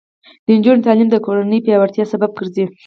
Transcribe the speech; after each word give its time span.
د 0.45 0.47
نجونو 0.57 0.85
تعلیم 0.87 1.09
د 1.11 1.15
کورنۍ 1.25 1.59
پیاوړتیا 1.65 2.05
سبب 2.13 2.29
ګرځي. 2.37 2.65